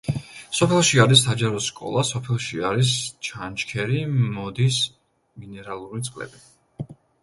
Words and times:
სოფელში 0.59 1.01
არის 1.03 1.21
საჯარო 1.27 1.59
სკოლა 1.65 2.05
სოფელში 2.13 2.65
არის 2.71 2.95
ჩანჩქერი, 3.29 4.03
მოდის 4.25 4.83
მინერალური 5.47 6.09
წყლები. 6.11 6.47